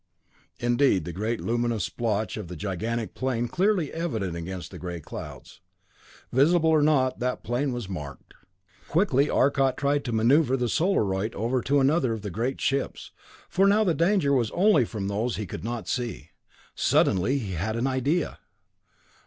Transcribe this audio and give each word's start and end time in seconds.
Indeed, 0.59 1.05
the 1.05 1.13
great 1.13 1.39
luminous 1.39 1.83
splotch 1.83 2.35
made 2.35 2.47
the 2.47 2.55
gigantic 2.55 3.13
plane 3.13 3.47
clearly 3.47 3.93
evident 3.93 4.35
against 4.35 4.71
the 4.71 4.79
gray 4.79 4.99
clouds. 4.99 5.61
Visible 6.31 6.71
or 6.71 6.81
not, 6.81 7.19
that 7.19 7.43
plane 7.43 7.71
was 7.71 7.87
marked. 7.87 8.33
Quickly 8.87 9.29
Arcot 9.29 9.77
tried 9.77 10.03
to 10.05 10.11
maneuver 10.11 10.57
the 10.57 10.69
Solarite 10.69 11.35
over 11.35 11.61
another 11.79 12.13
of 12.13 12.23
the 12.23 12.31
great 12.31 12.59
ships, 12.59 13.11
for 13.47 13.67
now 13.67 13.83
the 13.83 13.93
danger 13.93 14.33
was 14.33 14.49
only 14.55 14.85
from 14.85 15.07
those 15.07 15.35
he 15.35 15.45
could 15.45 15.63
not 15.63 15.87
see. 15.87 16.31
Suddenly 16.73 17.37
he 17.37 17.51
had 17.53 17.75
an 17.75 17.85
idea. 17.85 18.39